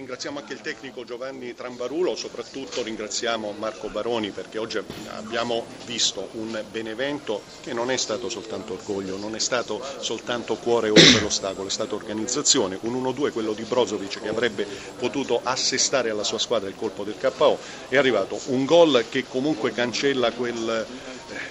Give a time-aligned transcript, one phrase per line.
[0.00, 6.64] ringraziamo anche il tecnico Giovanni Trambarulo, soprattutto ringraziamo Marco Baroni perché oggi abbiamo visto un
[6.70, 11.70] Benevento che non è stato soltanto orgoglio, non è stato soltanto cuore oltre l'ostacolo, è
[11.70, 14.66] stata organizzazione, un 1-2 quello di Brozovic che avrebbe
[14.96, 19.70] potuto assestare alla sua squadra il colpo del KO, è arrivato un gol che comunque
[19.72, 20.86] cancella quel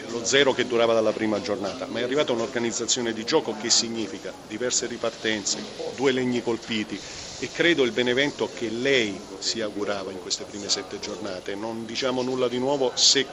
[0.05, 4.33] lo zero che durava dalla prima giornata, ma è arrivata un'organizzazione di gioco che significa
[4.41, 7.01] diverse ripartenze, due legni colpiti
[7.37, 11.55] e credo il Benevento che lei si augurava in queste prime sette giornate.
[11.55, 13.25] Non diciamo nulla di nuovo se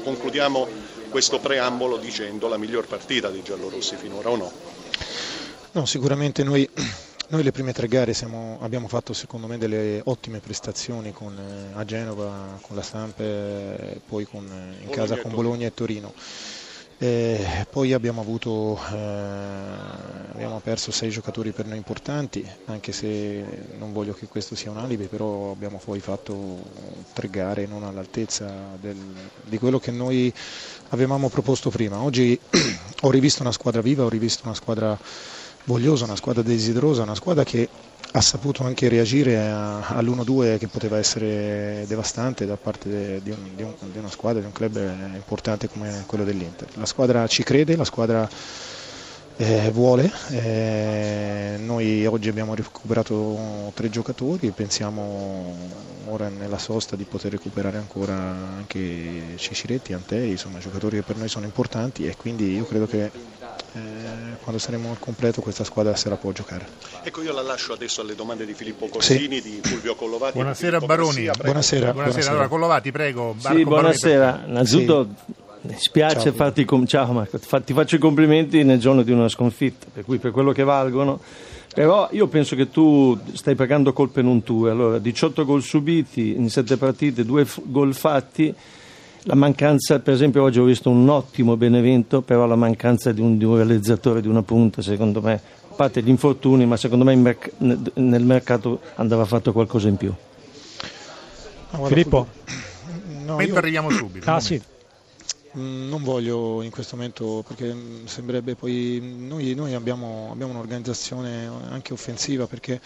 [0.00, 0.68] concludiamo
[1.08, 4.52] questo preambolo dicendo la miglior partita dei giallorossi finora o no?
[5.72, 6.68] No, sicuramente noi
[7.28, 11.78] noi le prime tre gare siamo, abbiamo fatto secondo me delle ottime prestazioni con, eh,
[11.78, 16.14] a Genova, con la Stampe, poi con, eh, in casa con Bologna e Torino.
[17.00, 18.96] E poi abbiamo, avuto, eh,
[20.32, 23.44] abbiamo perso sei giocatori per noi importanti, anche se
[23.78, 26.60] non voglio che questo sia un alibi, però abbiamo poi fatto
[27.12, 28.96] tre gare non all'altezza del,
[29.44, 30.32] di quello che noi
[30.88, 32.00] avevamo proposto prima.
[32.00, 32.36] Oggi
[33.02, 34.98] ho rivisto una squadra viva, ho rivisto una squadra
[35.68, 37.68] vogliosa, una squadra desiderosa, una squadra che
[38.12, 43.74] ha saputo anche reagire all'1-2 che poteva essere devastante da parte di, un, di, un,
[43.92, 44.76] di, una squadra, di un club
[45.14, 46.68] importante come quello dell'Inter.
[46.78, 48.26] La squadra ci crede, la squadra
[49.40, 55.56] eh, vuole, eh, noi oggi abbiamo recuperato tre giocatori e pensiamo
[56.06, 61.28] ora nella sosta di poter recuperare ancora anche Ciciretti, Antei, insomma giocatori che per noi
[61.28, 63.10] sono importanti e quindi io credo che eh,
[64.42, 66.66] quando saremo al completo questa squadra se la può giocare.
[67.04, 69.50] Ecco, io la lascio adesso alle domande di Filippo Corsini, sì.
[69.50, 70.32] di Fulvio Collovati.
[70.32, 71.22] Buonasera Baroni.
[71.22, 71.42] Buonasera.
[71.44, 71.92] buonasera.
[71.92, 72.30] buonasera.
[72.30, 73.34] Allora, Collovati, prego.
[73.34, 74.44] Barco sì, buonasera.
[74.48, 76.32] Innanzitutto mi spiace Ciao.
[76.32, 77.38] farti, Ciao, Marco.
[77.38, 81.20] ti faccio i complimenti nel giorno di una sconfitta, per cui per quello che valgono.
[81.74, 84.70] Però io penso che tu stai pagando colpe non tue.
[84.70, 88.54] Allora, 18 gol subiti in 7 partite, 2 gol fatti
[89.22, 93.36] la mancanza, per esempio oggi ho visto un ottimo Benevento, però la mancanza di un,
[93.36, 95.34] di un realizzatore di una punta, secondo me,
[95.70, 100.14] a parte gli infortuni, ma secondo me merc- nel mercato andava fatto qualcosa in più.
[101.84, 102.26] Filippo,
[103.26, 103.54] no, io...
[103.56, 104.30] arriviamo subito.
[104.30, 104.60] Ah, sì.
[105.58, 107.74] Mm, non voglio in questo momento perché
[108.04, 112.80] sembrerebbe poi noi, noi abbiamo, abbiamo un'organizzazione anche offensiva perché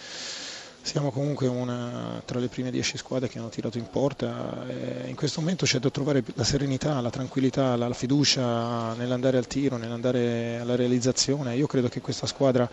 [0.81, 5.15] siamo comunque una, tra le prime dieci squadre che hanno tirato in porta e in
[5.15, 10.57] questo momento c'è da trovare la serenità, la tranquillità, la, fiducia nell'andare al tiro, nell'andare
[10.59, 11.55] alla realizzazione.
[11.55, 12.69] Io credo che questa squadra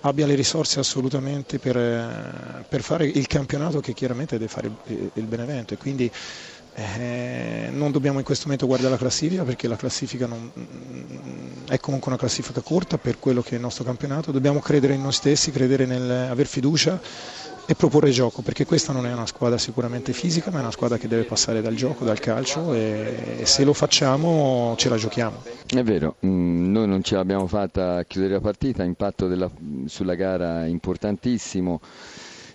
[0.00, 5.24] abbia le risorse assolutamente per, per fare il campionato che chiaramente deve fare il, il
[5.24, 6.10] Benevento e quindi
[6.98, 10.50] eh, non dobbiamo in questo momento guardare la classifica perché la classifica non,
[11.68, 15.02] è comunque una classifica corta per quello che è il nostro campionato, dobbiamo credere in
[15.02, 17.00] noi stessi, credere nel aver fiducia
[17.66, 20.96] e proporre gioco, perché questa non è una squadra sicuramente fisica, ma è una squadra
[20.98, 25.42] che deve passare dal gioco, dal calcio e, e se lo facciamo ce la giochiamo.
[25.66, 29.48] È vero, mm, noi non ce l'abbiamo fatta a chiudere la partita, impatto della,
[29.86, 31.80] sulla gara importantissimo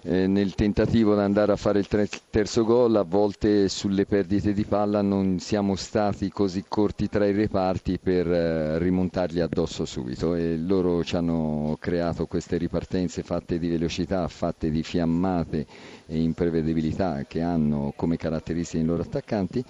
[0.07, 1.87] eh, nel tentativo di andare a fare il
[2.29, 7.31] terzo gol, a volte sulle perdite di palla non siamo stati così corti tra i
[7.31, 13.67] reparti per eh, rimontarli addosso subito e loro ci hanno creato queste ripartenze fatte di
[13.67, 15.65] velocità, fatte di fiammate
[16.05, 19.63] e imprevedibilità che hanno come caratteristiche i loro attaccanti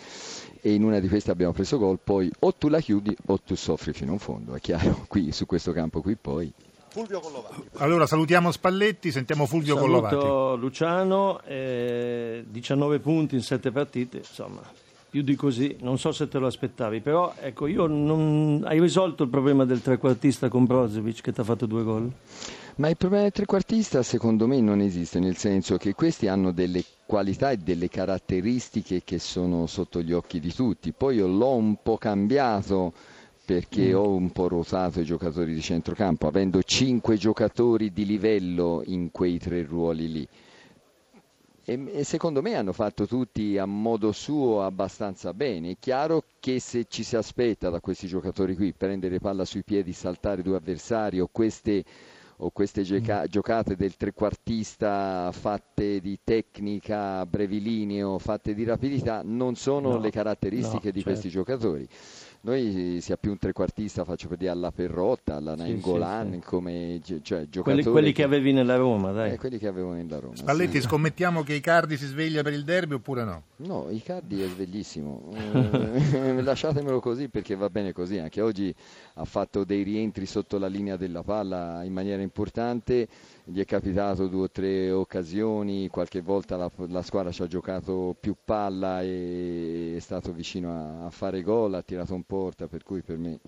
[0.62, 3.56] e in una di queste abbiamo preso gol, poi o tu la chiudi o tu
[3.56, 6.51] soffri fino in fondo, è chiaro, qui su questo campo qui poi
[6.95, 7.61] Fulvio Collovati.
[7.79, 10.61] Allora salutiamo Spalletti, sentiamo Fulvio Saluto Collovati.
[10.61, 14.61] Luciano, eh, 19 punti in 7 partite, insomma,
[15.09, 18.63] più di così, non so se te lo aspettavi, però ecco, io non...
[18.66, 22.09] hai risolto il problema del trequartista con Brozovic che ti ha fatto due gol?
[22.78, 26.81] Ma il problema del trequartista secondo me non esiste, nel senso che questi hanno delle
[27.06, 30.94] qualità e delle caratteristiche che sono sotto gli occhi di tutti.
[30.94, 32.94] Poi io l'ho un po' cambiato
[33.45, 33.95] perché mm.
[33.95, 39.38] ho un po' rotato i giocatori di centrocampo, avendo cinque giocatori di livello in quei
[39.38, 40.28] tre ruoli lì.
[41.68, 45.71] E, e, secondo me hanno fatto tutti a modo suo abbastanza bene.
[45.71, 49.94] È chiaro che se ci si aspetta da questi giocatori qui prendere palla sui piedi,
[49.94, 51.83] saltare due avversari o queste,
[52.37, 53.29] o queste gioca- mm.
[53.29, 60.87] giocate del trequartista fatte di tecnica, brevilineo, fatte di rapidità, non sono no, le caratteristiche
[60.87, 61.09] no, di certo.
[61.09, 61.87] questi giocatori.
[62.45, 67.01] Noi sia più un trequartista, faccio per dire alla Perrotta, alla Nainggolan, sì, sì, come
[67.23, 69.31] cioè, quelli, quelli che, che, avevi nella Roma, dai.
[69.31, 70.35] Eh, quelli che avevo nella Roma.
[70.35, 70.81] Spalletti, sì.
[70.81, 73.43] scommettiamo che Icardi si sveglia per il derby oppure no?
[73.55, 75.31] No, Icardi è sveglissimo.
[75.33, 78.19] eh, lasciatemelo così perché va bene così.
[78.19, 78.71] Anche oggi
[79.15, 83.07] ha fatto dei rientri sotto la linea della palla in maniera importante
[83.45, 88.16] gli è capitato due o tre occasioni, qualche volta la, la squadra ci ha giocato
[88.19, 92.83] più palla e è stato vicino a, a fare gol, ha tirato in porta, per
[92.83, 93.39] cui per me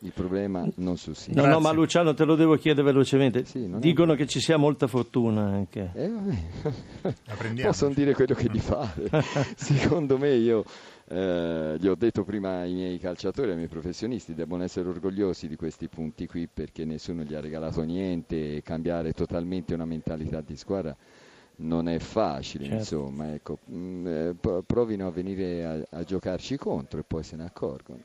[0.00, 1.40] il problema non sussiste.
[1.40, 3.44] No, no, ma Luciano te lo devo chiedere velocemente.
[3.44, 4.16] Sì, Dicono è...
[4.16, 5.90] che ci sia molta fortuna anche.
[5.94, 9.08] Eh, Possono dire quello che gli fare.
[9.56, 10.64] Secondo me io
[11.08, 15.56] eh, gli ho detto prima ai miei calciatori, ai miei professionisti, devono essere orgogliosi di
[15.56, 20.56] questi punti qui perché nessuno gli ha regalato niente e cambiare totalmente una mentalità di
[20.56, 20.96] squadra
[21.56, 22.78] non è facile, certo.
[22.78, 27.36] insomma, ecco, mh, mm, eh, provino a venire a, a giocarci contro e poi se
[27.36, 28.02] ne accorgono.